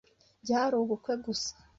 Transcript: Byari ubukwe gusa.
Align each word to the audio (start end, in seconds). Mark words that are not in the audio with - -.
Byari 0.43 0.75
ubukwe 0.83 1.13
gusa. 1.25 1.51